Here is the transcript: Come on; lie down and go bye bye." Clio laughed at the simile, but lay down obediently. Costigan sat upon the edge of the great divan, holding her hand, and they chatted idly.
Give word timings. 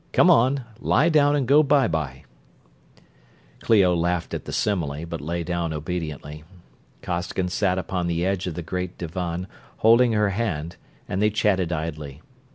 Come 0.13 0.31
on; 0.31 0.63
lie 0.79 1.09
down 1.09 1.35
and 1.35 1.47
go 1.47 1.61
bye 1.61 1.87
bye." 1.87 2.23
Clio 3.59 3.93
laughed 3.95 4.33
at 4.33 4.45
the 4.45 4.51
simile, 4.51 5.05
but 5.05 5.21
lay 5.21 5.43
down 5.43 5.71
obediently. 5.73 6.43
Costigan 7.03 7.49
sat 7.49 7.77
upon 7.77 8.07
the 8.07 8.25
edge 8.25 8.47
of 8.47 8.55
the 8.55 8.63
great 8.63 8.97
divan, 8.97 9.45
holding 9.77 10.13
her 10.13 10.29
hand, 10.31 10.77
and 11.07 11.21
they 11.21 11.29
chatted 11.29 11.71
idly. 11.71 12.23